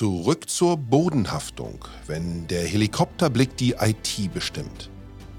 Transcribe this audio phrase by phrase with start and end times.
[0.00, 4.88] Zurück zur Bodenhaftung, wenn der Helikopterblick die IT bestimmt.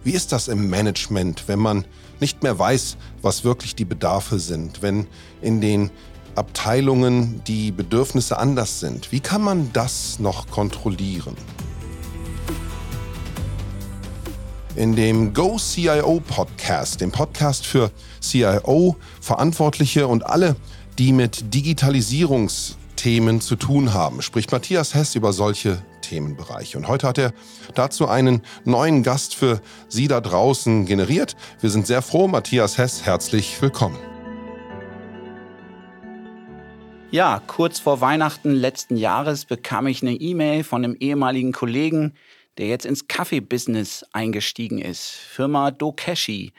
[0.03, 1.83] Wie ist das im Management, wenn man
[2.19, 5.07] nicht mehr weiß, was wirklich die Bedarfe sind, wenn
[5.41, 5.89] in den
[6.35, 9.11] Abteilungen die Bedürfnisse anders sind?
[9.11, 11.35] Wie kann man das noch kontrollieren?
[14.75, 17.89] In dem Go CIO Podcast, dem Podcast für
[18.21, 20.55] CIO, Verantwortliche und alle,
[20.99, 26.77] die mit Digitalisierungs Themen zu tun haben, spricht Matthias Hess über solche Themenbereiche.
[26.77, 27.33] Und heute hat er
[27.73, 31.35] dazu einen neuen Gast für Sie da draußen generiert.
[31.61, 32.27] Wir sind sehr froh.
[32.27, 33.97] Matthias Hess, herzlich willkommen.
[37.09, 42.13] Ja, kurz vor Weihnachten letzten Jahres bekam ich eine E-Mail von einem ehemaligen Kollegen,
[42.59, 45.09] der jetzt ins Kaffee-Business eingestiegen ist.
[45.09, 46.53] Firma Dokeshi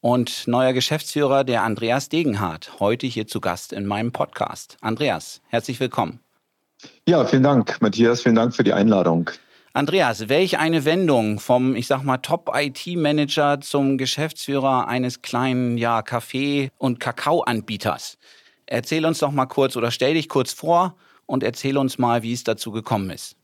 [0.00, 4.76] und neuer Geschäftsführer, der Andreas Degenhardt, heute hier zu Gast in meinem Podcast.
[4.80, 6.20] Andreas, herzlich willkommen.
[7.08, 8.22] Ja, vielen Dank, Matthias.
[8.22, 9.30] Vielen Dank für die Einladung.
[9.72, 16.70] Andreas, welch eine Wendung vom, ich sag mal, Top-IT-Manager zum Geschäftsführer eines kleinen, ja, Kaffee-
[16.78, 18.18] und Kakaoanbieters.
[18.66, 20.96] Erzähl uns doch mal kurz oder stell dich kurz vor
[21.26, 23.37] und erzähl uns mal, wie es dazu gekommen ist.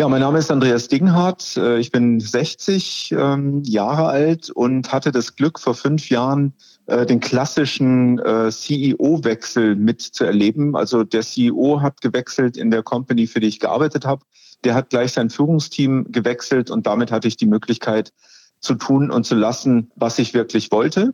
[0.00, 1.58] Ja, mein Name ist Andreas Dinghardt.
[1.58, 6.54] Äh, ich bin 60 ähm, Jahre alt und hatte das Glück, vor fünf Jahren
[6.86, 10.74] äh, den klassischen äh, CEO-Wechsel mitzuerleben.
[10.74, 14.24] Also der CEO hat gewechselt in der Company, für die ich gearbeitet habe.
[14.64, 18.14] Der hat gleich sein Führungsteam gewechselt und damit hatte ich die Möglichkeit
[18.60, 21.12] zu tun und zu lassen, was ich wirklich wollte.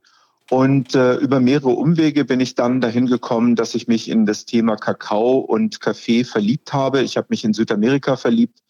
[0.48, 4.45] Und äh, über mehrere Umwege bin ich dann dahin gekommen, dass ich mich in das
[4.45, 7.03] Thema Kakao und Kaffee verliebt habe.
[7.03, 8.61] Ich habe mich in Südamerika verliebt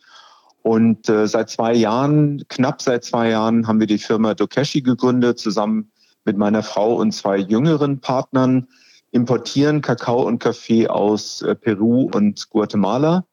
[0.67, 5.39] und äh, seit zwei Jahren, knapp seit zwei Jahren, haben wir die Firma Dokeshi gegründet,
[5.39, 5.93] zusammen
[6.25, 8.67] mit meiner Frau und zwei jüngeren Partnern,
[9.13, 13.25] importieren Kakao und Kaffee aus äh, Peru und Guatemala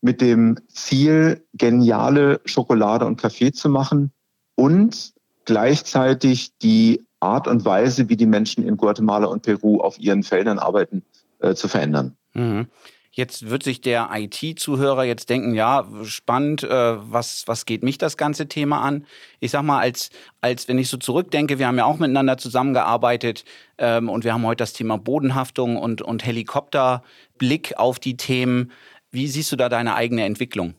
[0.00, 4.10] mit dem Ziel, geniale Schokolade und Kaffee zu machen
[4.54, 5.12] und
[5.44, 10.58] gleichzeitig die Art und Weise, wie die Menschen in Guatemala und Peru auf ihren Feldern
[10.58, 11.02] arbeiten,
[11.40, 12.16] äh, zu verändern.
[12.32, 12.68] Mhm.
[13.12, 18.16] Jetzt wird sich der IT-Zuhörer jetzt denken, ja, spannend, äh, was, was geht mich das
[18.16, 19.04] ganze Thema an?
[19.40, 20.10] Ich sag mal, als,
[20.40, 23.44] als wenn ich so zurückdenke, wir haben ja auch miteinander zusammengearbeitet
[23.78, 28.70] ähm, und wir haben heute das Thema Bodenhaftung und, und Helikopterblick auf die Themen.
[29.10, 30.74] Wie siehst du da deine eigene Entwicklung?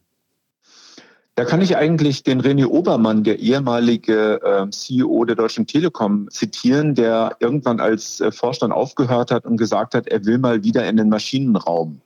[1.35, 6.95] Da kann ich eigentlich den René Obermann, der ehemalige äh, CEO der Deutschen Telekom, zitieren,
[6.95, 10.95] der irgendwann als äh, Vorstand aufgehört hat und gesagt hat, er will mal wieder in
[10.95, 11.99] den Maschinenraum.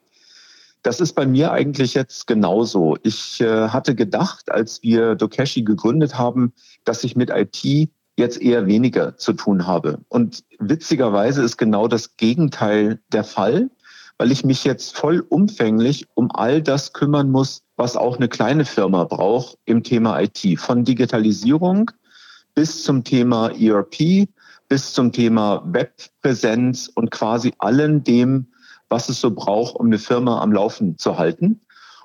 [0.85, 2.95] Das ist bei mir eigentlich jetzt genauso.
[3.01, 6.53] Ich äh, hatte gedacht, als wir Dokeshi gegründet haben,
[6.83, 9.97] dass ich mit IT jetzt eher weniger zu tun habe.
[10.09, 13.71] Und witzigerweise ist genau das Gegenteil der Fall,
[14.19, 19.05] weil ich mich jetzt vollumfänglich um all das kümmern muss, was auch eine kleine Firma
[19.05, 20.59] braucht im Thema IT.
[20.59, 21.89] Von Digitalisierung
[22.53, 24.27] bis zum Thema ERP,
[24.69, 28.51] bis zum Thema Webpräsenz und quasi allen dem,
[28.89, 31.61] was es so braucht, um eine Firma am Laufen zu halten.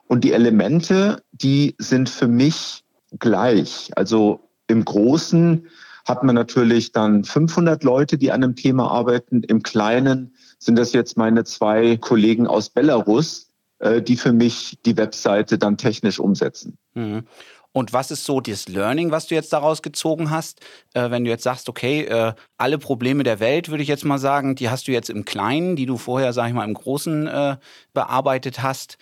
[0.06, 2.84] Und die Elemente, die sind für mich
[3.18, 3.90] gleich.
[3.96, 5.66] Also im Großen
[6.04, 9.42] hat man natürlich dann 500 Leute, die an einem Thema arbeiten.
[9.42, 14.96] Im Kleinen sind das jetzt meine zwei Kollegen aus Belarus, äh, die für mich die
[14.96, 16.76] Webseite dann technisch umsetzen.
[16.94, 17.24] Mhm.
[17.72, 20.60] Und was ist so das Learning, was du jetzt daraus gezogen hast,
[20.94, 24.18] äh, wenn du jetzt sagst, okay, äh, alle Probleme der Welt, würde ich jetzt mal
[24.18, 27.26] sagen, die hast du jetzt im Kleinen, die du vorher, sag ich mal, im Großen
[27.28, 27.56] äh,
[27.92, 28.98] bearbeitet hast.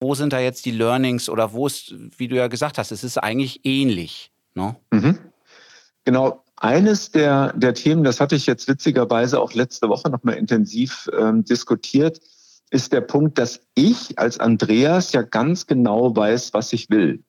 [0.00, 3.04] Wo sind da jetzt die Learnings oder wo ist, wie du ja gesagt hast, es
[3.04, 4.32] ist eigentlich ähnlich.
[4.54, 4.76] Ne?
[4.90, 5.18] Mhm.
[6.04, 6.40] Genau.
[6.56, 11.44] Eines der, der Themen, das hatte ich jetzt witzigerweise auch letzte Woche nochmal intensiv ähm,
[11.44, 12.20] diskutiert,
[12.70, 17.22] ist der Punkt, dass ich als Andreas ja ganz genau weiß, was ich will.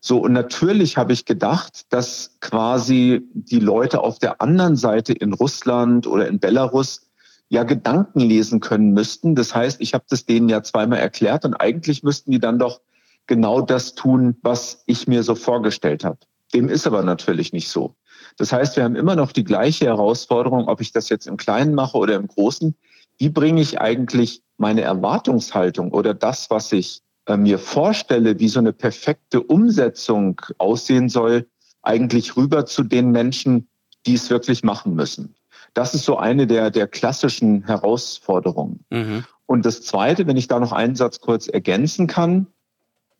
[0.00, 5.32] So, und natürlich habe ich gedacht, dass quasi die Leute auf der anderen Seite in
[5.32, 7.08] Russland oder in Belarus
[7.48, 9.34] ja Gedanken lesen können müssten.
[9.34, 12.80] Das heißt, ich habe das denen ja zweimal erklärt und eigentlich müssten die dann doch
[13.26, 16.18] genau das tun, was ich mir so vorgestellt habe.
[16.54, 17.94] Dem ist aber natürlich nicht so.
[18.36, 21.74] Das heißt, wir haben immer noch die gleiche Herausforderung, ob ich das jetzt im Kleinen
[21.74, 22.74] mache oder im Großen.
[23.18, 27.02] Wie bringe ich eigentlich meine Erwartungshaltung oder das, was ich
[27.36, 31.46] mir vorstelle, wie so eine perfekte Umsetzung aussehen soll,
[31.82, 33.68] eigentlich rüber zu den Menschen,
[34.06, 35.34] die es wirklich machen müssen.
[35.74, 38.84] Das ist so eine der, der klassischen Herausforderungen.
[38.90, 39.24] Mhm.
[39.46, 42.46] Und das Zweite, wenn ich da noch einen Satz kurz ergänzen kann,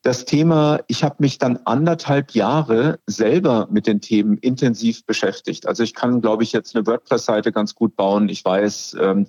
[0.03, 5.67] das Thema, ich habe mich dann anderthalb Jahre selber mit den Themen intensiv beschäftigt.
[5.67, 8.29] Also ich kann, glaube ich, jetzt eine WordPress-Seite ganz gut bauen.
[8.29, 9.27] Ich weiß, ähm,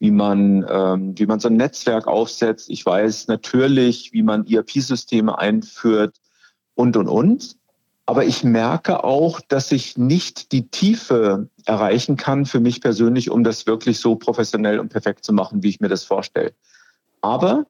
[0.00, 2.70] wie man, ähm, wie man so ein Netzwerk aufsetzt.
[2.70, 6.16] Ich weiß natürlich, wie man ERP-Systeme einführt
[6.74, 7.56] und, und, und.
[8.06, 13.44] Aber ich merke auch, dass ich nicht die Tiefe erreichen kann für mich persönlich, um
[13.44, 16.52] das wirklich so professionell und perfekt zu machen, wie ich mir das vorstelle.
[17.20, 17.66] Aber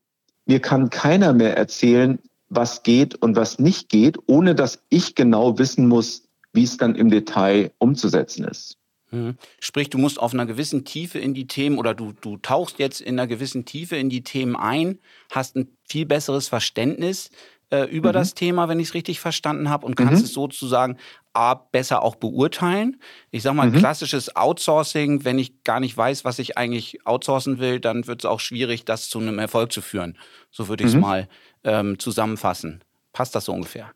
[0.47, 5.59] mir kann keiner mehr erzählen, was geht und was nicht geht, ohne dass ich genau
[5.59, 6.23] wissen muss,
[6.53, 8.80] wie es dann im Detail umzusetzen ist.
[9.11, 9.37] Mhm.
[9.59, 13.01] Sprich, du musst auf einer gewissen Tiefe in die Themen oder du, du tauchst jetzt
[13.01, 14.99] in einer gewissen Tiefe in die Themen ein,
[15.31, 17.31] hast ein viel besseres Verständnis
[17.71, 18.15] äh, über mhm.
[18.15, 20.25] das Thema, wenn ich es richtig verstanden habe, und kannst mhm.
[20.27, 20.97] es sozusagen
[21.33, 23.01] A, besser auch beurteilen.
[23.31, 23.77] Ich sage mal, mhm.
[23.77, 28.25] klassisches Outsourcing, wenn ich gar nicht weiß, was ich eigentlich outsourcen will, dann wird es
[28.25, 30.19] auch schwierig, das zu einem Erfolg zu führen.
[30.51, 31.01] So würde ich es mhm.
[31.01, 31.29] mal
[31.63, 32.83] ähm, zusammenfassen.
[33.13, 33.93] Passt das so ungefähr?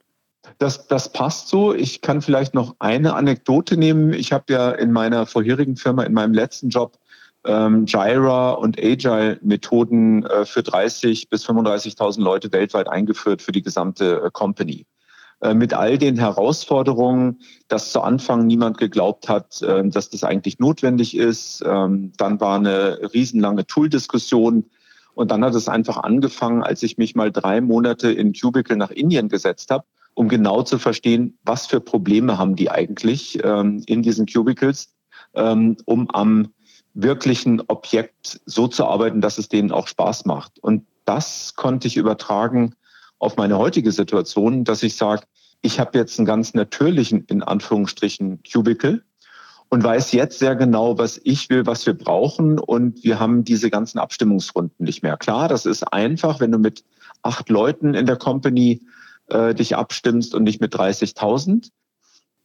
[0.59, 1.75] Das, das passt so.
[1.75, 4.13] Ich kann vielleicht noch eine Anekdote nehmen.
[4.13, 6.99] Ich habe ja in meiner vorherigen Firma, in meinem letzten Job,
[7.45, 14.23] ähm, Jira und Agile-Methoden äh, für 30 bis 35.000 Leute weltweit eingeführt für die gesamte
[14.25, 14.87] äh, Company.
[15.41, 20.59] Äh, mit all den Herausforderungen, dass zu Anfang niemand geglaubt hat, äh, dass das eigentlich
[20.59, 21.63] notwendig ist.
[21.67, 24.65] Ähm, dann war eine riesenlange Tool-Diskussion.
[25.13, 28.91] Und dann hat es einfach angefangen, als ich mich mal drei Monate in Cubicle nach
[28.91, 34.03] Indien gesetzt habe, um genau zu verstehen, was für Probleme haben die eigentlich ähm, in
[34.03, 34.95] diesen Cubicles,
[35.35, 36.49] ähm, um am
[36.95, 40.59] wirklichen Objekt so zu arbeiten, dass es denen auch Spaß macht.
[40.61, 42.75] Und das konnte ich übertragen
[43.19, 45.23] auf meine heutige Situation, dass ich sage,
[45.61, 49.03] ich habe jetzt einen ganz natürlichen, in Anführungsstrichen, Cubicle
[49.71, 52.59] und weiß jetzt sehr genau, was ich will, was wir brauchen.
[52.59, 55.17] Und wir haben diese ganzen Abstimmungsrunden nicht mehr.
[55.17, 56.85] Klar, das ist einfach, wenn du mit
[57.23, 58.83] acht Leuten in der Company
[59.29, 61.71] äh, dich abstimmst und nicht mit 30.000.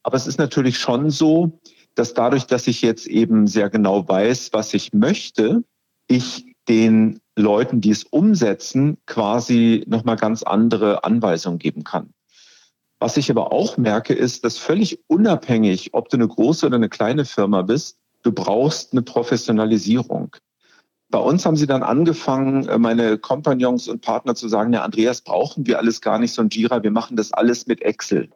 [0.04, 1.60] Aber es ist natürlich schon so,
[1.96, 5.64] dass dadurch, dass ich jetzt eben sehr genau weiß, was ich möchte,
[6.08, 12.14] ich den Leuten, die es umsetzen, quasi nochmal ganz andere Anweisungen geben kann.
[13.00, 16.90] Was ich aber auch merke, ist, dass völlig unabhängig, ob du eine große oder eine
[16.90, 20.36] kleine Firma bist, du brauchst eine Professionalisierung.
[21.12, 25.22] Bei uns haben sie dann angefangen, äh, meine Kompagnons und Partner zu sagen, ja, Andreas,
[25.22, 28.30] brauchen wir alles gar nicht so ein Jira, wir machen das alles mit Excel.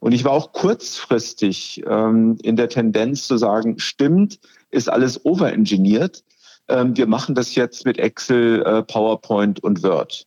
[0.00, 4.38] Und ich war auch kurzfristig ähm, in der Tendenz zu sagen, stimmt,
[4.70, 6.22] ist alles overengineert.
[6.68, 10.24] Ähm, wir machen das jetzt mit Excel, äh, PowerPoint und Word.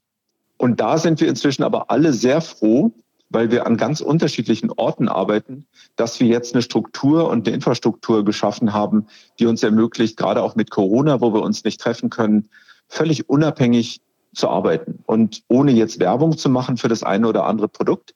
[0.57, 2.91] Und da sind wir inzwischen aber alle sehr froh,
[3.31, 8.25] weil wir an ganz unterschiedlichen Orten arbeiten, dass wir jetzt eine Struktur und eine Infrastruktur
[8.25, 9.07] geschaffen haben,
[9.39, 12.49] die uns ermöglicht, gerade auch mit Corona, wo wir uns nicht treffen können,
[12.87, 14.01] völlig unabhängig
[14.35, 14.99] zu arbeiten.
[15.05, 18.13] Und ohne jetzt Werbung zu machen für das eine oder andere Produkt,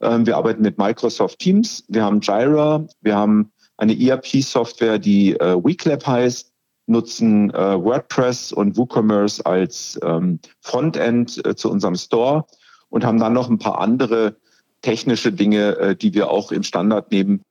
[0.00, 5.56] ähm, wir arbeiten mit Microsoft Teams, wir haben Jira, wir haben eine ERP-Software, die äh,
[5.56, 6.52] WeClap heißt,
[6.86, 12.44] nutzen äh, WordPress und WooCommerce als ähm, Frontend äh, zu unserem Store
[12.90, 14.36] und haben dann noch ein paar andere
[14.82, 17.42] technische Dinge, die wir auch im Standard nehmen,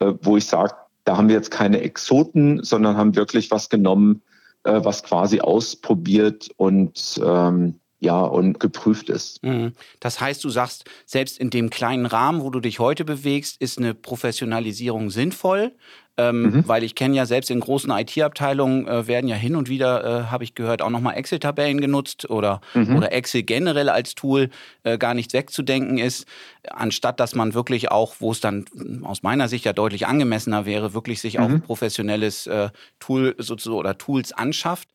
[0.00, 4.22] wo ich sage, da haben wir jetzt keine Exoten, sondern haben wirklich was genommen,
[4.62, 9.42] was quasi ausprobiert und ähm, ja, und geprüft ist.
[9.42, 9.72] Mhm.
[10.00, 13.78] Das heißt, du sagst, selbst in dem kleinen Rahmen, wo du dich heute bewegst, ist
[13.78, 15.72] eine Professionalisierung sinnvoll.
[16.20, 16.64] Ähm, mhm.
[16.66, 20.24] Weil ich kenne ja selbst in großen IT-Abteilungen äh, werden ja hin und wieder, äh,
[20.24, 22.96] habe ich gehört, auch nochmal Excel-Tabellen genutzt oder, mhm.
[22.96, 24.50] oder Excel generell als Tool
[24.82, 26.26] äh, gar nicht wegzudenken ist,
[26.68, 28.64] anstatt dass man wirklich auch, wo es dann
[29.04, 31.62] aus meiner Sicht ja deutlich angemessener wäre, wirklich sich auch ein mhm.
[31.62, 34.88] professionelles äh, Tool sozusagen oder Tools anschafft.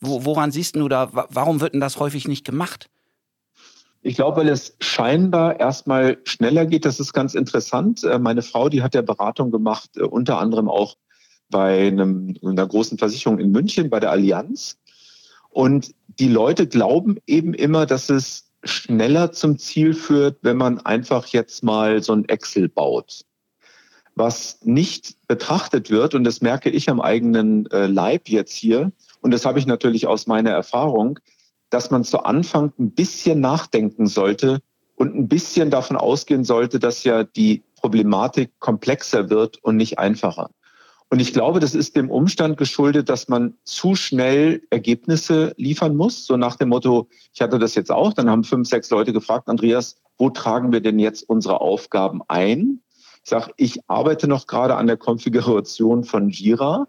[0.00, 2.88] Wo, woran siehst du da, warum wird denn das häufig nicht gemacht?
[4.02, 6.84] Ich glaube, weil es scheinbar erstmal schneller geht.
[6.84, 8.04] Das ist ganz interessant.
[8.04, 10.96] Äh, meine Frau, die hat ja Beratung gemacht, äh, unter anderem auch
[11.50, 14.78] bei einem, einer großen Versicherung in München, bei der Allianz.
[15.50, 21.26] Und die Leute glauben eben immer, dass es schneller zum Ziel führt, wenn man einfach
[21.28, 23.24] jetzt mal so ein Excel baut.
[24.14, 29.32] Was nicht betrachtet wird, und das merke ich am eigenen äh, Leib jetzt hier, und
[29.32, 31.18] das habe ich natürlich aus meiner Erfahrung,
[31.70, 34.60] dass man zu Anfang ein bisschen nachdenken sollte
[34.96, 40.50] und ein bisschen davon ausgehen sollte, dass ja die Problematik komplexer wird und nicht einfacher.
[41.10, 46.26] Und ich glaube, das ist dem Umstand geschuldet, dass man zu schnell Ergebnisse liefern muss.
[46.26, 49.48] So nach dem Motto, ich hatte das jetzt auch, dann haben fünf, sechs Leute gefragt,
[49.48, 52.80] Andreas, wo tragen wir denn jetzt unsere Aufgaben ein?
[53.24, 56.88] Ich sage, ich arbeite noch gerade an der Konfiguration von Jira.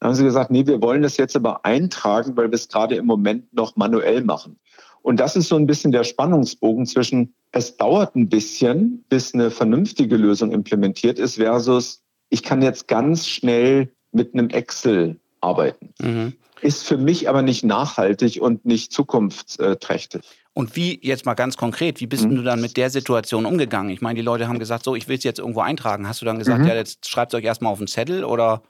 [0.00, 2.96] Dann haben sie gesagt, nee, wir wollen das jetzt aber eintragen, weil wir es gerade
[2.96, 4.58] im Moment noch manuell machen.
[5.02, 9.50] Und das ist so ein bisschen der Spannungsbogen zwischen, es dauert ein bisschen, bis eine
[9.50, 15.92] vernünftige Lösung implementiert ist, versus, ich kann jetzt ganz schnell mit einem Excel arbeiten.
[16.00, 16.34] Mhm.
[16.62, 20.22] Ist für mich aber nicht nachhaltig und nicht zukunftsträchtig.
[20.52, 22.36] Und wie, jetzt mal ganz konkret, wie bist mhm.
[22.36, 23.90] du dann mit der Situation umgegangen?
[23.90, 26.08] Ich meine, die Leute haben gesagt, so, ich will es jetzt irgendwo eintragen.
[26.08, 26.68] Hast du dann gesagt, mhm.
[26.68, 28.62] ja, jetzt schreibt es euch erstmal auf den Zettel oder?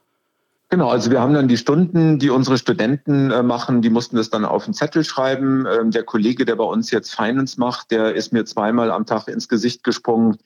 [0.73, 4.31] Genau, also wir haben dann die Stunden, die unsere Studenten äh, machen, die mussten das
[4.31, 5.67] dann auf den Zettel schreiben.
[5.67, 9.27] Ähm, der Kollege, der bei uns jetzt Finance macht, der ist mir zweimal am Tag
[9.27, 10.37] ins Gesicht gesprungen,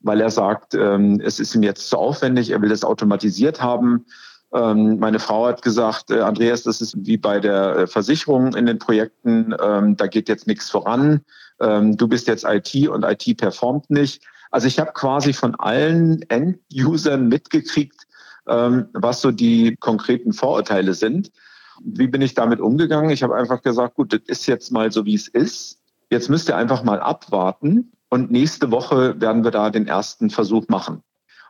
[0.00, 4.06] weil er sagt, ähm, es ist ihm jetzt zu aufwendig, er will das automatisiert haben.
[4.54, 8.64] Ähm, meine Frau hat gesagt, äh, Andreas, das ist wie bei der äh, Versicherung in
[8.64, 11.20] den Projekten, ähm, da geht jetzt nichts voran.
[11.60, 14.22] Ähm, du bist jetzt IT und IT performt nicht.
[14.50, 18.03] Also ich habe quasi von allen End-Usern mitgekriegt,
[18.46, 21.32] was so die konkreten Vorurteile sind.
[21.82, 23.10] Wie bin ich damit umgegangen?
[23.10, 25.80] Ich habe einfach gesagt, gut, das ist jetzt mal so, wie es ist.
[26.10, 30.68] Jetzt müsst ihr einfach mal abwarten und nächste Woche werden wir da den ersten Versuch
[30.68, 31.02] machen.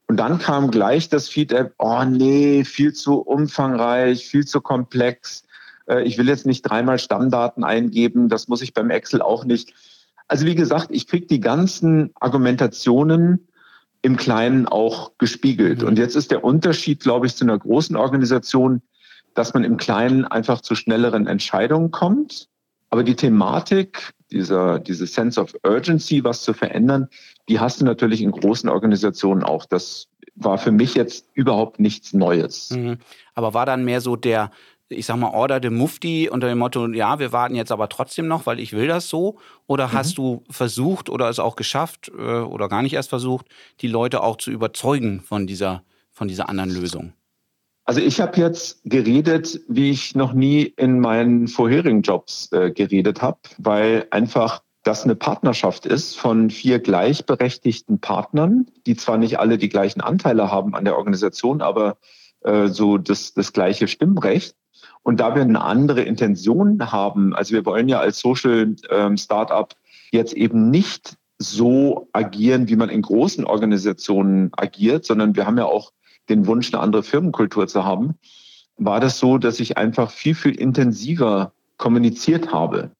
[0.06, 5.44] Und dann kam gleich das Feedback, oh nee, viel zu umfangreich, viel zu komplex.
[5.86, 9.74] Äh, ich will jetzt nicht dreimal Stammdaten eingeben, das muss ich beim Excel auch nicht.
[10.28, 13.48] Also wie gesagt, ich kriege die ganzen Argumentationen
[14.04, 15.80] im Kleinen auch gespiegelt.
[15.80, 15.88] Mhm.
[15.88, 18.82] Und jetzt ist der Unterschied, glaube ich, zu einer großen Organisation,
[19.32, 22.48] dass man im Kleinen einfach zu schnelleren Entscheidungen kommt.
[22.90, 27.08] Aber die Thematik, dieser, diese Sense of Urgency, was zu verändern,
[27.48, 29.64] die hast du natürlich in großen Organisationen auch.
[29.64, 32.70] Das war für mich jetzt überhaupt nichts Neues.
[32.70, 32.98] Mhm.
[33.34, 34.50] Aber war dann mehr so der,
[34.94, 38.26] ich sag mal, Order de Mufti unter dem Motto, ja, wir warten jetzt aber trotzdem
[38.26, 39.38] noch, weil ich will das so?
[39.66, 39.92] Oder mhm.
[39.92, 43.46] hast du versucht oder es auch geschafft äh, oder gar nicht erst versucht,
[43.80, 47.12] die Leute auch zu überzeugen von dieser, von dieser anderen Lösung?
[47.84, 53.20] Also ich habe jetzt geredet, wie ich noch nie in meinen vorherigen Jobs äh, geredet
[53.20, 59.58] habe, weil einfach das eine Partnerschaft ist von vier gleichberechtigten Partnern, die zwar nicht alle
[59.58, 61.96] die gleichen Anteile haben an der Organisation, aber
[62.44, 64.54] äh, so das, das gleiche Stimmrecht.
[65.04, 69.72] Und da wir eine andere Intention haben, also wir wollen ja als Social ähm, Startup
[70.10, 75.66] jetzt eben nicht so agieren, wie man in großen Organisationen agiert, sondern wir haben ja
[75.66, 75.92] auch
[76.30, 78.14] den Wunsch, eine andere Firmenkultur zu haben,
[78.78, 82.90] war das so, dass ich einfach viel, viel intensiver kommuniziert habe.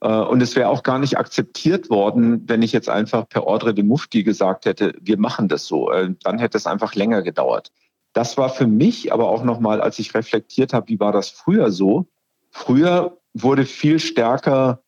[0.00, 3.74] Äh, und es wäre auch gar nicht akzeptiert worden, wenn ich jetzt einfach per Ordre
[3.74, 5.90] de Mufti gesagt hätte, wir machen das so.
[5.90, 7.70] Äh, dann hätte es einfach länger gedauert.
[8.14, 11.70] Das war für mich aber auch nochmal, als ich reflektiert habe, wie war das früher
[11.70, 12.06] so?
[12.50, 14.80] Früher wurde viel stärker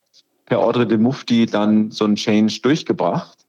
[0.46, 3.44] per Ordre de Mufti dann so ein Change durchgebracht.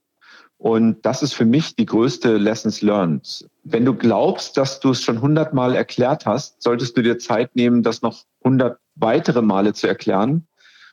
[0.58, 3.48] Und das ist für mich die größte Lessons learned.
[3.62, 7.84] Wenn du glaubst, dass du es schon hundertmal erklärt hast, solltest du dir Zeit nehmen,
[7.84, 10.48] das noch hundert weitere Male zu erklären,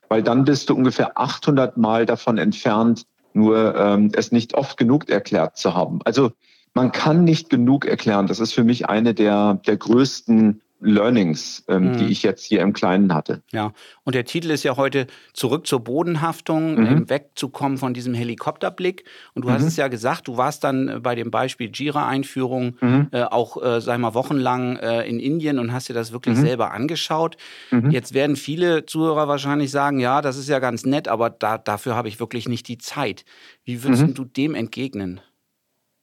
[0.08, 5.08] weil dann bist du ungefähr 800 Mal davon entfernt, nur ähm, es nicht oft genug
[5.08, 5.98] erklärt zu haben.
[6.04, 6.30] Also
[6.76, 8.26] man kann nicht genug erklären.
[8.26, 11.96] Das ist für mich eine der, der größten Learnings, ähm, mhm.
[11.96, 13.42] die ich jetzt hier im Kleinen hatte.
[13.50, 13.72] Ja,
[14.04, 16.86] und der Titel ist ja heute Zurück zur Bodenhaftung, mhm.
[16.86, 19.04] ähm, wegzukommen von diesem Helikopterblick.
[19.32, 19.54] Und du mhm.
[19.54, 23.08] hast es ja gesagt, du warst dann äh, bei dem Beispiel Jira-Einführung mhm.
[23.10, 26.42] äh, auch, äh, sag mal, wochenlang äh, in Indien und hast dir das wirklich mhm.
[26.42, 27.38] selber angeschaut.
[27.70, 27.90] Mhm.
[27.90, 31.96] Jetzt werden viele Zuhörer wahrscheinlich sagen, ja, das ist ja ganz nett, aber da, dafür
[31.96, 33.24] habe ich wirklich nicht die Zeit.
[33.64, 35.22] Wie würdest du dem entgegnen?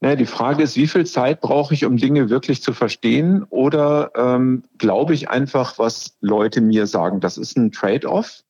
[0.04, 3.46] Naja, die Frage ist, wie viel Zeit brauche ich, um Dinge wirklich zu verstehen?
[3.50, 7.22] Oder ähm, glaube ich einfach, was Leute mir sagen?
[7.22, 8.44] Das ist ein Trade-off.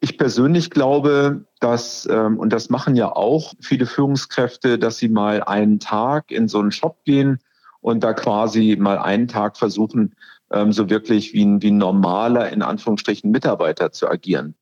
[0.00, 5.44] Ich persönlich glaube, dass, ähm, und das machen ja auch viele Führungskräfte, dass sie mal
[5.44, 7.38] einen Tag in so einen Shop gehen
[7.80, 10.16] und da quasi mal einen Tag versuchen,
[10.50, 14.56] ähm, so wirklich wie ein, wie ein normaler, in Anführungsstrichen, Mitarbeiter zu agieren.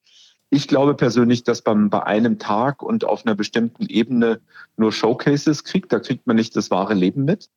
[0.50, 4.40] Ich glaube persönlich, dass man bei einem Tag und auf einer bestimmten Ebene
[4.76, 5.92] nur Showcases kriegt.
[5.92, 7.48] Da kriegt man nicht das wahre Leben mit.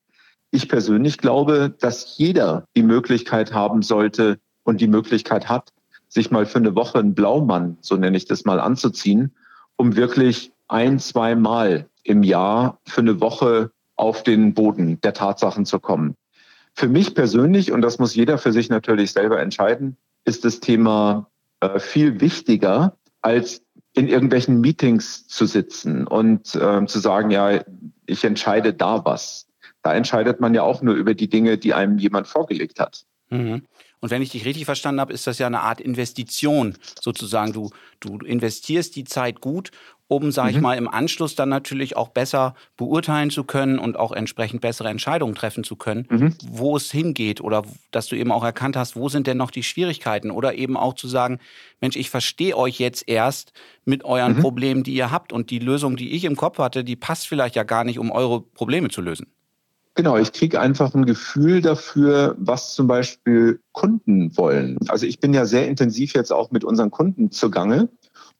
[0.51, 5.71] Ich persönlich glaube, dass jeder die Möglichkeit haben sollte und die Möglichkeit hat,
[6.07, 9.35] sich mal für eine Woche einen Blaumann, so nenne ich das mal, anzuziehen,
[9.75, 15.65] um wirklich ein, zwei Mal im Jahr für eine Woche auf den Boden der Tatsachen
[15.65, 16.15] zu kommen.
[16.73, 21.28] Für mich persönlich, und das muss jeder für sich natürlich selber entscheiden, ist das Thema
[21.61, 23.61] äh, viel wichtiger, als
[23.93, 27.63] in irgendwelchen Meetings zu sitzen und äh, zu sagen, ja,
[28.05, 29.47] ich entscheide da was.
[29.81, 33.05] Da entscheidet man ja auch nur über die Dinge, die einem jemand vorgelegt hat.
[33.29, 33.63] Mhm.
[34.01, 37.51] Und wenn ich dich richtig verstanden habe, ist das ja eine Art Investition sozusagen.
[37.51, 39.71] Du, du investierst die Zeit gut
[40.09, 40.55] um, sage mhm.
[40.55, 44.89] ich mal, im Anschluss dann natürlich auch besser beurteilen zu können und auch entsprechend bessere
[44.89, 46.33] Entscheidungen treffen zu können, mhm.
[46.49, 47.61] wo es hingeht oder
[47.91, 50.95] dass du eben auch erkannt hast, wo sind denn noch die Schwierigkeiten oder eben auch
[50.95, 51.39] zu sagen,
[51.79, 53.53] Mensch, ich verstehe euch jetzt erst
[53.85, 54.41] mit euren mhm.
[54.41, 57.55] Problemen, die ihr habt und die Lösung, die ich im Kopf hatte, die passt vielleicht
[57.55, 59.27] ja gar nicht, um eure Probleme zu lösen.
[59.93, 64.77] Genau, ich kriege einfach ein Gefühl dafür, was zum Beispiel Kunden wollen.
[64.87, 67.89] Also ich bin ja sehr intensiv jetzt auch mit unseren Kunden zugange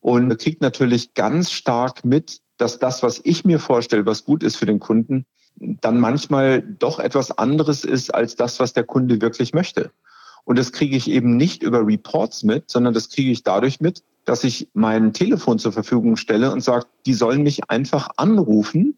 [0.01, 4.57] und kriege natürlich ganz stark mit, dass das, was ich mir vorstelle, was gut ist
[4.57, 5.25] für den Kunden,
[5.55, 9.91] dann manchmal doch etwas anderes ist als das, was der Kunde wirklich möchte.
[10.45, 14.03] Und das kriege ich eben nicht über Reports mit, sondern das kriege ich dadurch mit,
[14.25, 18.97] dass ich mein Telefon zur Verfügung stelle und sage, die sollen mich einfach anrufen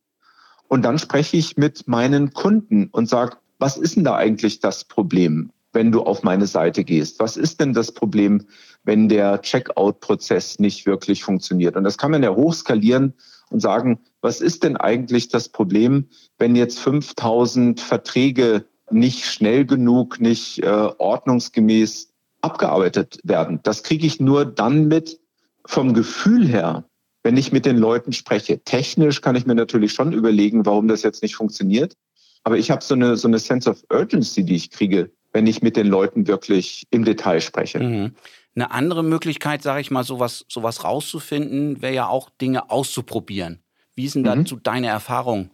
[0.68, 4.86] und dann spreche ich mit meinen Kunden und sage, was ist denn da eigentlich das
[4.86, 7.20] Problem, wenn du auf meine Seite gehst?
[7.20, 8.46] Was ist denn das Problem,
[8.84, 11.76] wenn der Checkout-Prozess nicht wirklich funktioniert?
[11.76, 13.14] Und das kann man ja hochskalieren
[13.50, 20.20] und sagen, was ist denn eigentlich das Problem, wenn jetzt 5000 Verträge nicht schnell genug,
[20.20, 22.10] nicht äh, ordnungsgemäß
[22.42, 23.60] abgearbeitet werden?
[23.64, 25.20] Das kriege ich nur dann mit
[25.66, 26.86] vom Gefühl her,
[27.24, 28.64] wenn ich mit den Leuten spreche.
[28.64, 31.96] Technisch kann ich mir natürlich schon überlegen, warum das jetzt nicht funktioniert.
[32.44, 35.62] Aber ich habe so eine, so eine Sense of Urgency, die ich kriege, wenn ich
[35.62, 37.80] mit den Leuten wirklich im Detail spreche.
[37.80, 38.16] Mhm.
[38.54, 43.62] Eine andere Möglichkeit, sage ich mal, sowas, sowas rauszufinden, wäre ja auch Dinge auszuprobieren.
[43.96, 44.44] Wie ist denn mhm.
[44.44, 45.52] dazu deine Erfahrung?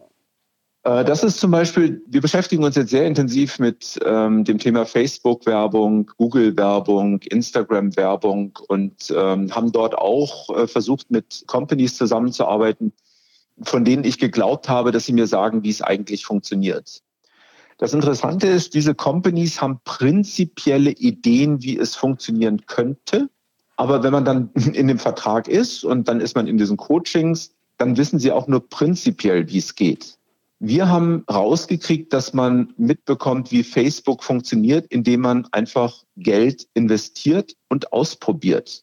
[0.88, 4.86] Äh, das ist zum Beispiel, wir beschäftigen uns jetzt sehr intensiv mit ähm, dem Thema
[4.86, 12.92] Facebook-Werbung, Google-Werbung, Instagram-Werbung und ähm, haben dort auch äh, versucht, mit Companies zusammenzuarbeiten,
[13.62, 17.02] von denen ich geglaubt habe, dass sie mir sagen, wie es eigentlich funktioniert.
[17.78, 23.30] Das Interessante ist, diese Companies haben prinzipielle Ideen, wie es funktionieren könnte.
[23.76, 27.54] Aber wenn man dann in dem Vertrag ist und dann ist man in diesen Coachings,
[27.76, 30.18] dann wissen sie auch nur prinzipiell, wie es geht.
[30.58, 37.92] Wir haben rausgekriegt, dass man mitbekommt, wie Facebook funktioniert, indem man einfach Geld investiert und
[37.92, 38.82] ausprobiert.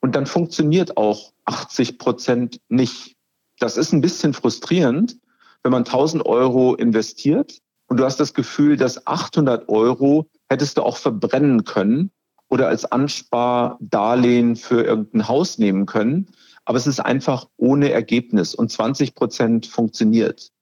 [0.00, 3.16] Und dann funktioniert auch 80 Prozent nicht.
[3.58, 5.18] Das ist ein bisschen frustrierend,
[5.62, 10.82] wenn man 1000 Euro investiert und du hast das Gefühl, dass 800 Euro hättest du
[10.82, 12.12] auch verbrennen können
[12.48, 16.28] oder als Anspardarlehen für irgendein Haus nehmen können.
[16.64, 20.52] Aber es ist einfach ohne Ergebnis und 20 Prozent funktioniert.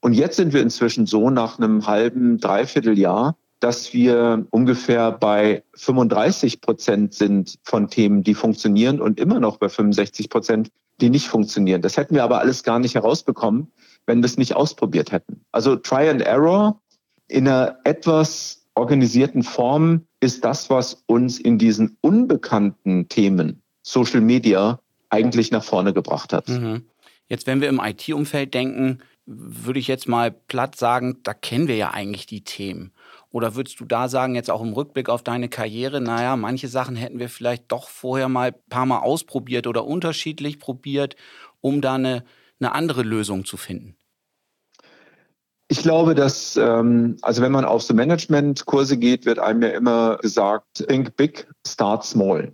[0.00, 5.62] Und jetzt sind wir inzwischen so nach einem halben, dreiviertel Jahr, dass wir ungefähr bei
[5.74, 10.70] 35 Prozent sind von Themen, die funktionieren und immer noch bei 65 Prozent,
[11.02, 11.82] die nicht funktionieren.
[11.82, 13.70] Das hätten wir aber alles gar nicht herausbekommen,
[14.06, 15.44] wenn wir es nicht ausprobiert hätten.
[15.52, 16.80] Also Try and Error
[17.28, 24.80] in einer etwas organisierten Form ist das, was uns in diesen unbekannten Themen Social Media
[25.08, 26.48] eigentlich nach vorne gebracht hat.
[26.48, 26.86] Mhm.
[27.28, 31.76] Jetzt, wenn wir im IT-Umfeld denken, würde ich jetzt mal platt sagen, da kennen wir
[31.76, 32.92] ja eigentlich die Themen.
[33.30, 36.96] Oder würdest du da sagen, jetzt auch im Rückblick auf deine Karriere, naja, manche Sachen
[36.96, 41.14] hätten wir vielleicht doch vorher mal ein paar Mal ausprobiert oder unterschiedlich probiert,
[41.60, 42.24] um da eine,
[42.60, 43.96] eine andere Lösung zu finden?
[45.68, 50.18] Ich glaube, dass, ähm, also wenn man auf so Management-Kurse geht, wird einem ja immer
[50.18, 52.52] gesagt, think big, start small.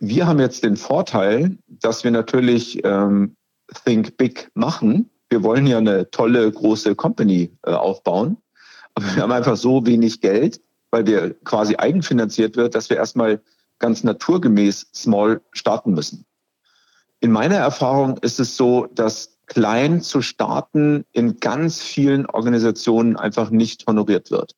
[0.00, 3.36] Wir haben jetzt den Vorteil, dass wir natürlich ähm,
[3.84, 8.36] think big machen, wir wollen ja eine tolle große Company äh, aufbauen,
[8.94, 13.40] aber wir haben einfach so wenig Geld, weil wir quasi eigenfinanziert wird, dass wir erstmal
[13.78, 16.26] ganz naturgemäß small starten müssen.
[17.20, 23.50] In meiner Erfahrung ist es so, dass klein zu starten in ganz vielen Organisationen einfach
[23.50, 24.54] nicht honoriert wird.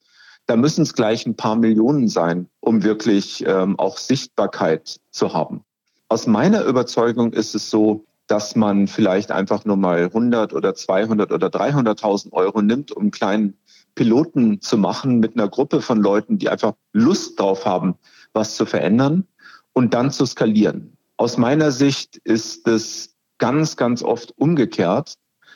[0.47, 5.65] Da müssen es gleich ein paar Millionen sein, um wirklich ähm, auch Sichtbarkeit zu haben.
[6.09, 11.33] Aus meiner Überzeugung ist es so, dass man vielleicht einfach nur mal 100 oder 200
[11.33, 13.59] oder 300.000 Euro nimmt, um einen kleinen
[13.97, 17.97] Piloten zu machen mit einer Gruppe von Leuten, die einfach Lust drauf haben,
[18.33, 19.27] was zu verändern
[19.73, 20.97] und dann zu skalieren.
[21.17, 25.15] Aus meiner Sicht ist es ganz, ganz oft umgekehrt,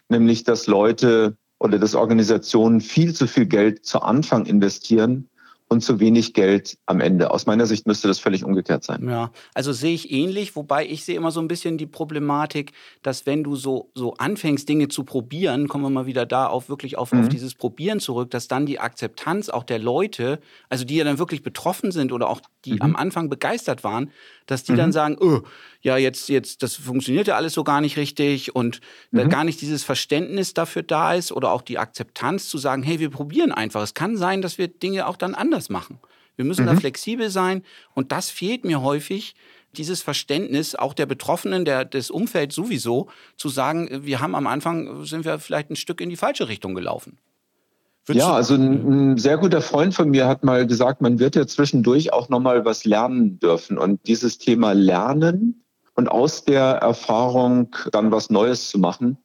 [0.08, 5.28] nämlich dass Leute oder dass Organisationen viel zu viel Geld zu Anfang investieren
[5.68, 7.30] und zu wenig Geld am Ende.
[7.30, 9.06] Aus meiner Sicht müsste das völlig umgekehrt sein.
[9.08, 13.26] Ja, also sehe ich ähnlich, wobei ich sehe immer so ein bisschen die Problematik, dass
[13.26, 16.96] wenn du so, so anfängst, Dinge zu probieren, kommen wir mal wieder da auf wirklich
[16.96, 17.20] auf, mhm.
[17.20, 21.18] auf dieses Probieren zurück, dass dann die Akzeptanz auch der Leute, also die ja dann
[21.18, 22.82] wirklich betroffen sind oder auch die mhm.
[22.82, 24.10] am Anfang begeistert waren,
[24.46, 24.76] dass die mhm.
[24.76, 25.42] dann sagen, oh,
[25.80, 29.18] ja, jetzt, jetzt, das funktioniert ja alles so gar nicht richtig und mhm.
[29.18, 32.98] da gar nicht dieses Verständnis dafür da ist oder auch die Akzeptanz zu sagen, hey,
[32.98, 33.82] wir probieren einfach.
[33.82, 36.00] Es kann sein, dass wir Dinge auch dann anders machen.
[36.36, 36.68] Wir müssen mhm.
[36.68, 37.62] da flexibel sein
[37.94, 39.34] und das fehlt mir häufig,
[39.76, 45.04] dieses Verständnis auch der Betroffenen, der, des Umfelds sowieso, zu sagen, wir haben am Anfang,
[45.04, 47.18] sind wir vielleicht ein Stück in die falsche Richtung gelaufen.
[48.06, 51.36] Würdest ja, also ein, ein, sehr guter Freund von mir hat mal gesagt, man wird
[51.36, 53.76] ja zwischendurch auch nochmal was lernen dürfen.
[53.76, 55.62] Und dieses Thema Lernen
[55.98, 59.18] und aus der Erfahrung dann was Neues zu machen,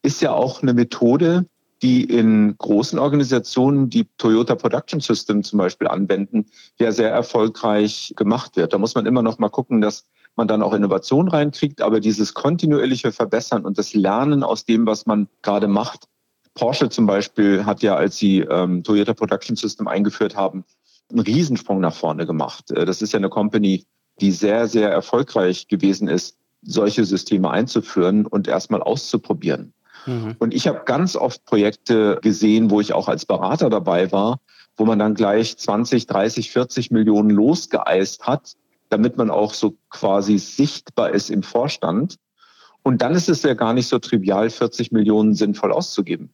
[0.00, 1.44] ist ja auch eine Methode,
[1.82, 6.46] die in großen Organisationen, die Toyota Production System zum Beispiel anwenden,
[6.80, 8.72] ja sehr erfolgreich gemacht wird.
[8.72, 12.32] Da muss man immer noch mal gucken, dass man dann auch Innovation reinkriegt, aber dieses
[12.32, 16.06] kontinuierliche Verbessern und das Lernen aus dem, was man gerade macht.
[16.54, 20.64] Porsche zum Beispiel hat ja, als sie ähm, Toyota Production System eingeführt haben,
[21.10, 22.70] einen Riesensprung nach vorne gemacht.
[22.70, 23.84] Äh, das ist ja eine Company,
[24.20, 29.72] die sehr, sehr erfolgreich gewesen ist, solche Systeme einzuführen und erstmal auszuprobieren.
[30.06, 30.36] Mhm.
[30.38, 34.40] Und ich habe ganz oft Projekte gesehen, wo ich auch als Berater dabei war,
[34.76, 38.54] wo man dann gleich 20, 30, 40 Millionen losgeeist hat,
[38.88, 42.16] damit man auch so quasi sichtbar ist im Vorstand.
[42.82, 46.30] Und dann ist es ja gar nicht so trivial, 40 Millionen sinnvoll auszugeben.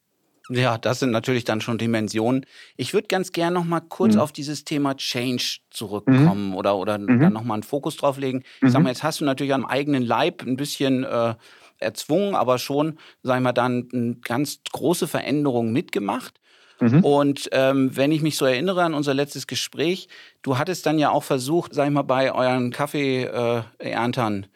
[0.52, 2.44] Ja, das sind natürlich dann schon Dimensionen.
[2.76, 4.20] Ich würde ganz gerne noch mal kurz mhm.
[4.20, 6.56] auf dieses Thema Change zurückkommen mhm.
[6.56, 7.20] oder, oder mhm.
[7.20, 8.42] dann noch mal einen Fokus drauf legen.
[8.60, 8.84] Ich sag mhm.
[8.84, 11.34] mal, jetzt hast du natürlich am eigenen Leib ein bisschen äh,
[11.78, 16.40] erzwungen, aber schon, sagen wir dann, eine ganz große Veränderung mitgemacht.
[16.80, 17.04] Mhm.
[17.04, 20.08] Und ähm, wenn ich mich so erinnere an unser letztes Gespräch,
[20.42, 24.48] du hattest dann ja auch versucht, sag ich mal, bei euren Kaffeeerntern äh,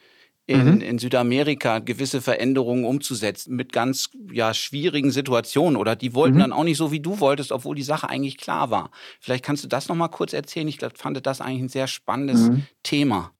[0.47, 0.81] in, mhm.
[0.81, 6.41] in Südamerika gewisse Veränderungen umzusetzen mit ganz ja, schwierigen Situationen oder die wollten mhm.
[6.41, 8.91] dann auch nicht so, wie du wolltest, obwohl die Sache eigentlich klar war.
[9.21, 10.69] Vielleicht kannst du das noch mal kurz erzählen.
[10.69, 12.65] Ich glaub, fand das eigentlich ein sehr spannendes mhm.
[12.83, 13.31] Thema.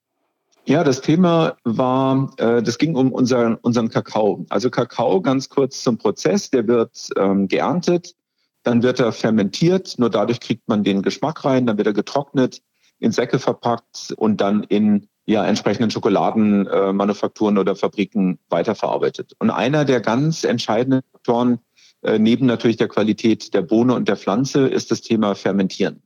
[0.67, 4.47] Ja, das Thema war, äh, das ging um unseren, unseren Kakao.
[4.49, 8.15] Also Kakao, ganz kurz zum Prozess, der wird ähm, geerntet,
[8.63, 12.63] dann wird er fermentiert, nur dadurch kriegt man den Geschmack rein, dann wird er getrocknet,
[12.99, 19.33] in Säcke verpackt und dann in ja, entsprechenden Schokoladenmanufakturen äh, oder Fabriken weiterverarbeitet.
[19.39, 21.61] Und einer der ganz entscheidenden Faktoren,
[22.03, 26.03] äh, neben natürlich der Qualität der Bohne und der Pflanze, ist das Thema Fermentieren.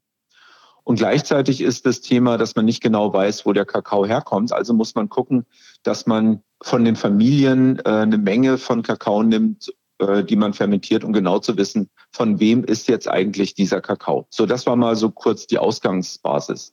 [0.85, 4.53] Und gleichzeitig ist das Thema, dass man nicht genau weiß, wo der Kakao herkommt.
[4.53, 5.45] Also muss man gucken,
[5.83, 11.05] dass man von den Familien äh, eine Menge von Kakao nimmt, äh, die man fermentiert,
[11.05, 14.27] um genau zu wissen, von wem ist jetzt eigentlich dieser Kakao.
[14.31, 16.73] So, das war mal so kurz die Ausgangsbasis.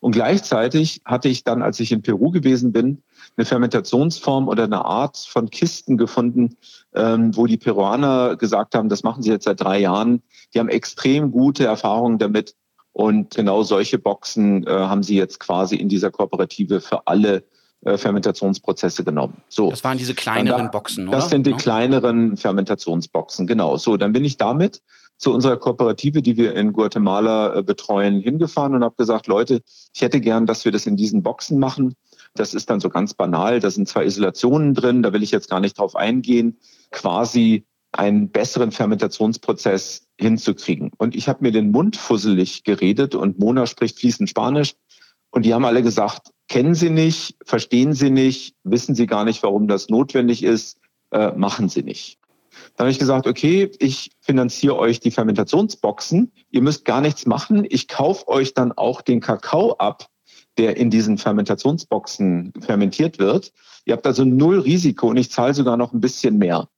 [0.00, 3.02] Und gleichzeitig hatte ich dann, als ich in Peru gewesen bin,
[3.36, 6.56] eine Fermentationsform oder eine Art von Kisten gefunden,
[6.94, 10.22] ähm, wo die Peruaner gesagt haben, das machen sie jetzt seit drei Jahren.
[10.52, 12.54] Die haben extrem gute Erfahrungen damit,
[12.92, 17.44] und genau solche Boxen äh, haben sie jetzt quasi in dieser Kooperative für alle
[17.82, 19.40] äh, Fermentationsprozesse genommen.
[19.48, 19.70] So.
[19.70, 21.16] Das waren diese kleineren da, Boxen, oder?
[21.16, 21.56] Das sind die ja.
[21.56, 23.76] kleineren Fermentationsboxen, genau.
[23.76, 24.82] So, dann bin ich damit
[25.20, 29.60] zu unserer Kooperative, die wir in Guatemala äh, betreuen, hingefahren und habe gesagt, Leute,
[29.94, 31.94] ich hätte gern, dass wir das in diesen Boxen machen.
[32.34, 33.60] Das ist dann so ganz banal.
[33.60, 36.58] Da sind zwei Isolationen drin, da will ich jetzt gar nicht drauf eingehen.
[36.90, 40.90] Quasi einen besseren Fermentationsprozess hinzukriegen.
[40.96, 44.74] Und ich habe mir den Mund fusselig geredet und Mona spricht fließend Spanisch.
[45.30, 49.42] Und die haben alle gesagt, kennen Sie nicht, verstehen Sie nicht, wissen Sie gar nicht,
[49.42, 50.78] warum das notwendig ist,
[51.10, 52.19] äh, machen Sie nicht.
[52.76, 56.32] Dann habe ich gesagt, okay, ich finanziere euch die Fermentationsboxen.
[56.50, 57.66] Ihr müsst gar nichts machen.
[57.68, 60.06] Ich kaufe euch dann auch den Kakao ab,
[60.58, 63.52] der in diesen Fermentationsboxen fermentiert wird.
[63.84, 66.68] Ihr habt also null Risiko und ich zahle sogar noch ein bisschen mehr.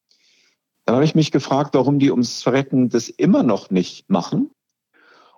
[0.85, 4.51] Dann habe ich mich gefragt, warum die ums Verrecken das immer noch nicht machen.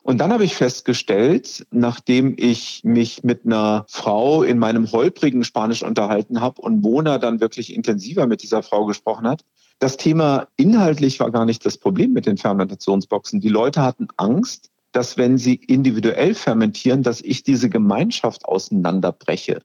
[0.03, 5.83] Und dann habe ich festgestellt, nachdem ich mich mit einer Frau in meinem holprigen Spanisch
[5.83, 9.47] unterhalten habe und Mona dann wirklich intensiver mit dieser Frau gesprochen hat,
[9.79, 13.41] das Thema inhaltlich war gar nicht das Problem mit den Fermentationsboxen.
[13.41, 19.63] Die Leute hatten Angst, dass wenn sie individuell fermentieren, dass ich diese Gemeinschaft auseinanderbreche.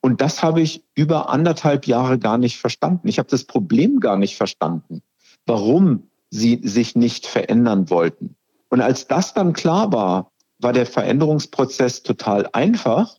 [0.00, 3.08] Und das habe ich über anderthalb Jahre gar nicht verstanden.
[3.08, 5.02] Ich habe das Problem gar nicht verstanden,
[5.46, 8.36] warum sie sich nicht verändern wollten.
[8.68, 13.16] Und als das dann klar war, war der Veränderungsprozess total einfach,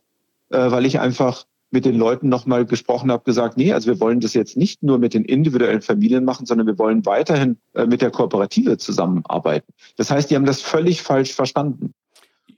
[0.50, 4.20] äh, weil ich einfach mit den Leuten nochmal gesprochen habe, gesagt, nee, also wir wollen
[4.20, 8.00] das jetzt nicht nur mit den individuellen Familien machen, sondern wir wollen weiterhin äh, mit
[8.00, 9.70] der Kooperative zusammenarbeiten.
[9.96, 11.92] Das heißt, die haben das völlig falsch verstanden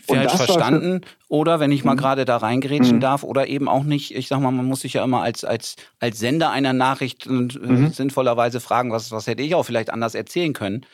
[0.07, 1.99] falsch verstanden oder wenn ich mal mhm.
[1.99, 3.01] gerade da reingerätschen mhm.
[3.01, 5.75] darf oder eben auch nicht, ich sag mal, man muss sich ja immer als, als,
[5.99, 7.91] als Sender einer Nachricht äh, mhm.
[7.91, 10.87] sinnvollerweise fragen, was, was hätte ich auch vielleicht anders erzählen können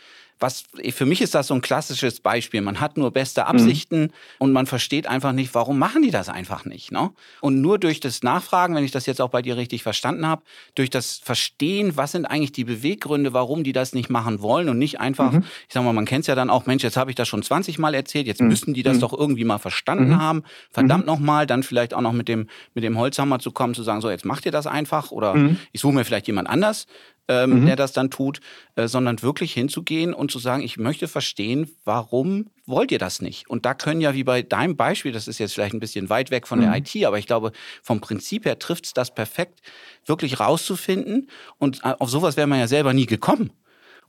[0.42, 2.60] was für mich ist das so ein klassisches Beispiel.
[2.60, 4.10] Man hat nur beste Absichten mhm.
[4.38, 6.92] und man versteht einfach nicht, warum machen die das einfach nicht.
[6.92, 7.10] Ne?
[7.40, 10.42] Und nur durch das Nachfragen, wenn ich das jetzt auch bei dir richtig verstanden habe,
[10.74, 14.78] durch das Verstehen, was sind eigentlich die Beweggründe, warum die das nicht machen wollen und
[14.78, 15.44] nicht einfach, mhm.
[15.68, 17.42] ich sag mal, man kennt es ja dann auch, Mensch, jetzt habe ich das schon
[17.42, 18.48] 20 Mal erzählt, jetzt mhm.
[18.48, 19.00] müssen die das mhm.
[19.00, 20.20] doch irgendwie mal verstanden mhm.
[20.20, 20.42] haben.
[20.70, 21.12] Verdammt mhm.
[21.12, 24.10] nochmal, dann vielleicht auch noch mit dem, mit dem Holzhammer zu kommen, zu sagen, so,
[24.10, 25.36] jetzt macht ihr das einfach oder
[25.72, 26.86] ich suche mir vielleicht jemand anders
[27.28, 27.66] ähm, mhm.
[27.66, 28.40] der das dann tut,
[28.76, 33.48] äh, sondern wirklich hinzugehen und zu sagen, ich möchte verstehen, warum wollt ihr das nicht?
[33.48, 36.30] Und da können ja wie bei deinem Beispiel, das ist jetzt vielleicht ein bisschen weit
[36.30, 36.64] weg von mhm.
[36.64, 39.60] der IT, aber ich glaube, vom Prinzip her trifft es das perfekt,
[40.04, 41.28] wirklich rauszufinden.
[41.58, 43.52] Und äh, auf sowas wäre man ja selber nie gekommen.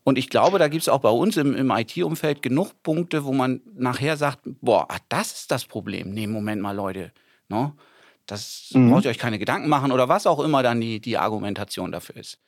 [0.04, 3.32] Und ich glaube, da gibt es auch bei uns im, im IT-Umfeld genug Punkte, wo
[3.32, 6.14] man nachher sagt, boah, ah, das ist das Problem.
[6.14, 7.14] Nee, Moment mal, Leute.
[7.48, 7.64] No?
[7.64, 7.74] Ne?
[8.26, 8.90] Das mhm.
[8.90, 12.18] braucht ihr euch keine Gedanken machen oder was auch immer dann die, die Argumentation dafür
[12.18, 12.40] ist.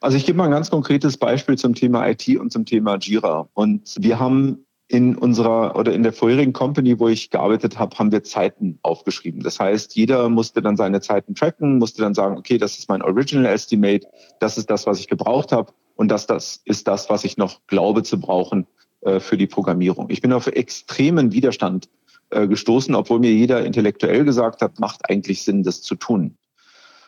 [0.00, 3.48] Also ich gebe mal ein ganz konkretes Beispiel zum Thema IT und zum Thema Jira.
[3.54, 8.12] Und wir haben in unserer oder in der vorherigen Company, wo ich gearbeitet habe, haben
[8.12, 9.42] wir Zeiten aufgeschrieben.
[9.42, 13.02] Das heißt, jeder musste dann seine Zeiten tracken, musste dann sagen, okay, das ist mein
[13.02, 14.06] Original Estimate,
[14.38, 17.66] das ist das, was ich gebraucht habe und das, das ist das, was ich noch
[17.66, 18.66] glaube zu brauchen
[19.00, 20.08] äh, für die Programmierung.
[20.08, 21.88] Ich bin auf extremen Widerstand
[22.30, 26.36] äh, gestoßen, obwohl mir jeder intellektuell gesagt hat, macht eigentlich Sinn, das zu tun.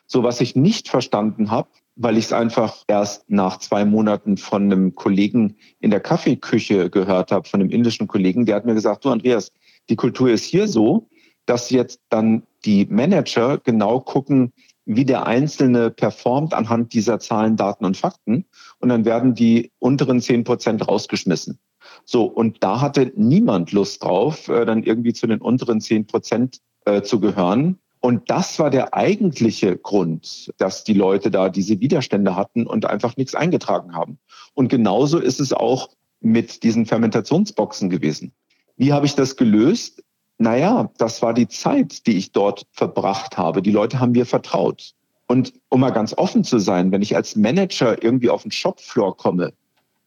[0.07, 4.63] So, was ich nicht verstanden habe, weil ich es einfach erst nach zwei Monaten von
[4.63, 9.05] einem Kollegen in der Kaffeeküche gehört habe, von einem indischen Kollegen, der hat mir gesagt,
[9.05, 9.53] du Andreas,
[9.91, 11.09] die Kultur ist hier so,
[11.45, 14.53] dass jetzt dann die Manager genau gucken,
[14.85, 18.45] wie der Einzelne performt anhand dieser Zahlen, Daten und Fakten.
[18.79, 21.59] Und dann werden die unteren zehn Prozent rausgeschmissen.
[22.05, 26.61] So, und da hatte niemand Lust drauf, äh, dann irgendwie zu den unteren zehn Prozent
[26.85, 27.79] äh, zu gehören.
[28.01, 33.17] Und das war der eigentliche Grund, dass die Leute da diese Widerstände hatten und einfach
[33.17, 34.19] nichts eingetragen haben.
[34.55, 38.33] Und genauso ist es auch mit diesen Fermentationsboxen gewesen.
[38.77, 40.03] Wie habe ich das gelöst?
[40.39, 43.63] Naja, das war die Zeit, die ich dort verbracht habe.
[43.63, 44.95] Die Leute haben mir vertraut.
[45.27, 49.17] Und um mal ganz offen zu sein, wenn ich als Manager irgendwie auf den Shopfloor
[49.17, 49.53] komme,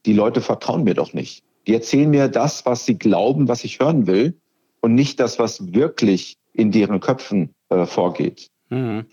[0.06, 1.44] die Leute vertrauen mir doch nicht.
[1.68, 4.40] Die erzählen mir das, was sie glauben, was ich hören will
[4.80, 8.50] und nicht das, was wirklich in deren Köpfen äh, vorgeht.
[8.70, 9.06] Mhm.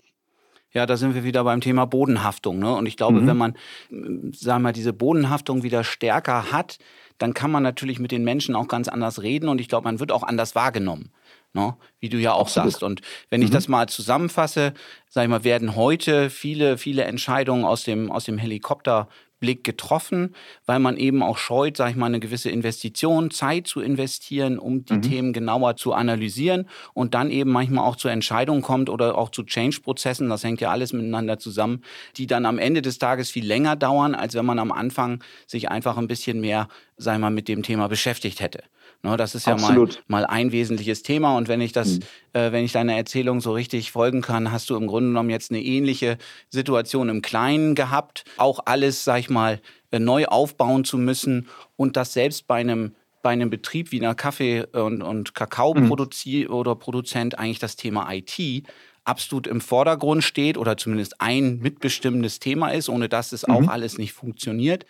[0.71, 2.59] Ja, da sind wir wieder beim Thema Bodenhaftung.
[2.59, 2.75] Ne?
[2.75, 3.27] Und ich glaube, mhm.
[3.27, 3.57] wenn man,
[3.89, 6.77] sagen wir mal, diese Bodenhaftung wieder stärker hat,
[7.17, 9.99] dann kann man natürlich mit den Menschen auch ganz anders reden und ich glaube, man
[9.99, 11.11] wird auch anders wahrgenommen.
[11.53, 11.75] Ne?
[11.99, 12.71] Wie du ja auch Absolut.
[12.71, 12.83] sagst.
[12.83, 13.53] Und wenn ich mhm.
[13.53, 14.73] das mal zusammenfasse,
[15.09, 20.35] sag ich mal, werden heute viele, viele Entscheidungen aus dem, aus dem Helikopter Blick getroffen,
[20.65, 24.85] weil man eben auch scheut, sage ich mal, eine gewisse Investition, Zeit zu investieren, um
[24.85, 25.01] die mhm.
[25.01, 29.43] Themen genauer zu analysieren und dann eben manchmal auch zu Entscheidungen kommt oder auch zu
[29.43, 31.83] Change-Prozessen, das hängt ja alles miteinander zusammen,
[32.17, 35.69] die dann am Ende des Tages viel länger dauern, als wenn man am Anfang sich
[35.69, 38.63] einfach ein bisschen mehr, sag ich mal, mit dem Thema beschäftigt hätte.
[39.01, 41.37] Ne, das ist ja mal, mal ein wesentliches Thema.
[41.37, 42.03] Und wenn ich das, mhm.
[42.33, 45.51] äh, wenn ich deiner Erzählung so richtig folgen kann, hast du im Grunde genommen jetzt
[45.51, 46.17] eine ähnliche
[46.49, 48.25] Situation im Kleinen gehabt.
[48.35, 52.93] Auch alles, sag ich mal, äh, neu aufbauen zu müssen und das selbst bei einem
[53.21, 55.91] bei einem Betrieb wie einer Kaffee- und, und Kakao mhm.
[55.91, 58.63] oder Produzent eigentlich das Thema IT
[59.03, 63.53] absolut im Vordergrund steht oder zumindest ein mitbestimmendes Thema ist, ohne dass es mhm.
[63.53, 64.85] auch alles nicht funktioniert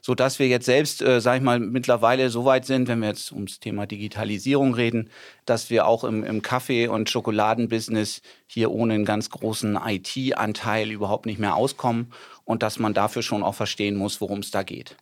[0.00, 3.08] so dass wir jetzt selbst, äh, sage ich mal, mittlerweile so weit sind, wenn wir
[3.08, 5.10] jetzt ums Thema Digitalisierung reden,
[5.46, 11.26] dass wir auch im, im Kaffee- und Schokoladenbusiness hier ohne einen ganz großen IT-Anteil überhaupt
[11.26, 12.12] nicht mehr auskommen
[12.44, 14.96] und dass man dafür schon auch verstehen muss, worum es da geht.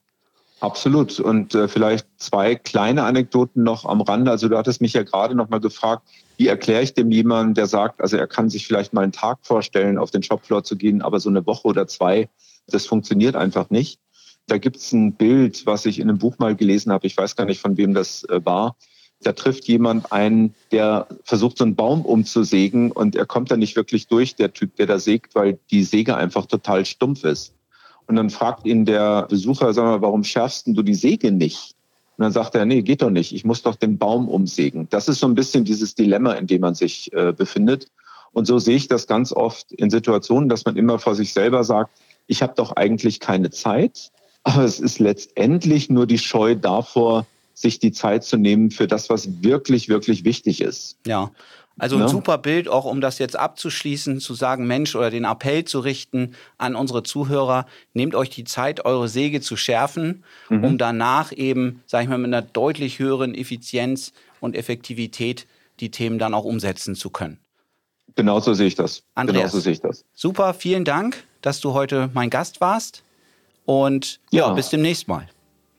[0.60, 1.20] Absolut.
[1.20, 4.30] Und äh, vielleicht zwei kleine Anekdoten noch am Rande.
[4.30, 6.02] Also du hattest mich ja gerade noch mal gefragt,
[6.36, 9.38] wie erkläre ich dem jemanden, der sagt, also er kann sich vielleicht mal einen Tag
[9.42, 12.28] vorstellen, auf den Shopfloor zu gehen, aber so eine Woche oder zwei,
[12.66, 14.00] das funktioniert einfach nicht.
[14.48, 17.06] Da gibt es ein Bild, was ich in einem Buch mal gelesen habe.
[17.06, 18.76] Ich weiß gar nicht, von wem das äh, war.
[19.22, 23.76] Da trifft jemand einen, der versucht, so einen Baum umzusägen und er kommt da nicht
[23.76, 27.52] wirklich durch, der Typ, der da sägt, weil die Säge einfach total stumpf ist.
[28.06, 31.74] Und dann fragt ihn der Besucher, sag mal, warum schärfst du die Säge nicht?
[32.16, 33.34] Und dann sagt er, nee, geht doch nicht.
[33.34, 34.88] Ich muss doch den Baum umsägen.
[34.88, 37.88] Das ist so ein bisschen dieses Dilemma, in dem man sich äh, befindet.
[38.32, 41.64] Und so sehe ich das ganz oft in Situationen, dass man immer vor sich selber
[41.64, 41.90] sagt,
[42.26, 44.10] ich habe doch eigentlich keine Zeit.
[44.44, 49.10] Aber es ist letztendlich nur die Scheu davor, sich die Zeit zu nehmen für das,
[49.10, 50.96] was wirklich, wirklich wichtig ist.
[51.06, 51.30] Ja.
[51.78, 52.08] Also ein ja.
[52.08, 56.34] super Bild, auch um das jetzt abzuschließen, zu sagen, Mensch, oder den Appell zu richten
[56.56, 60.64] an unsere Zuhörer, nehmt euch die Zeit, eure Säge zu schärfen, mhm.
[60.64, 65.46] um danach eben, sage ich mal, mit einer deutlich höheren Effizienz und Effektivität
[65.78, 67.38] die Themen dann auch umsetzen zu können.
[68.16, 69.04] Genauso sehe ich das.
[69.14, 70.04] Andreas, Genauso sehe ich das.
[70.14, 73.04] Super, vielen Dank, dass du heute mein Gast warst.
[73.68, 75.26] Und ja, ja bis demnächst mal.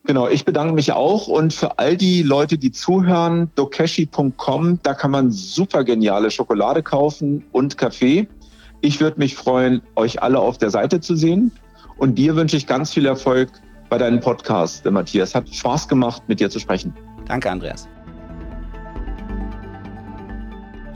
[0.03, 5.09] Genau, ich bedanke mich auch und für all die Leute, die zuhören, dokeshi.com, da kann
[5.09, 8.27] man super geniale Schokolade kaufen und Kaffee.
[8.81, 11.51] Ich würde mich freuen, euch alle auf der Seite zu sehen
[11.97, 13.49] und dir wünsche ich ganz viel Erfolg
[13.89, 15.33] bei deinem Podcast, Matthias.
[15.33, 16.93] Hat Spaß gemacht, mit dir zu sprechen.
[17.25, 17.87] Danke, Andreas.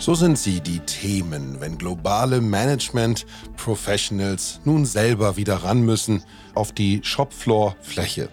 [0.03, 6.99] So sind sie die Themen, wenn globale Management-Professionals nun selber wieder ran müssen auf die
[7.01, 8.27] Shopfloor-Fläche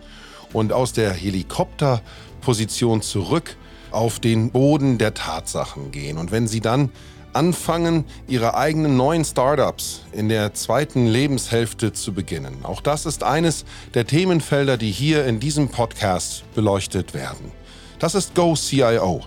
[0.52, 3.56] und aus der Helikopterposition zurück
[3.92, 6.18] auf den Boden der Tatsachen gehen.
[6.18, 6.90] Und wenn sie dann
[7.34, 12.64] anfangen, ihre eigenen neuen Startups in der zweiten Lebenshälfte zu beginnen.
[12.64, 17.52] Auch das ist eines der Themenfelder, die hier in diesem Podcast beleuchtet werden.
[18.00, 19.22] Das ist Go CIO,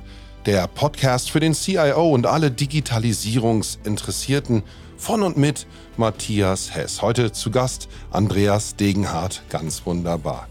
[0.46, 4.64] der Podcast für den CIO und alle Digitalisierungsinteressierten
[4.98, 7.02] von und mit Matthias Hess.
[7.02, 10.48] Heute zu Gast Andreas Degenhardt, ganz wunderbar.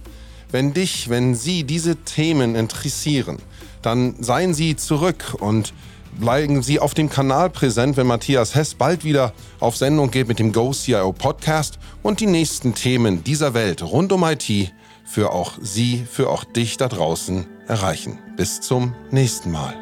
[0.50, 3.38] Wenn dich, wenn Sie diese Themen interessieren,
[3.82, 5.74] dann seien Sie zurück und
[6.18, 10.38] bleiben Sie auf dem Kanal präsent, wenn Matthias Hess bald wieder auf Sendung geht mit
[10.38, 14.72] dem Go CIO Podcast und die nächsten Themen dieser Welt rund um IT
[15.04, 18.18] für auch Sie, für auch dich da draußen erreichen.
[18.36, 19.81] Bis zum nächsten Mal.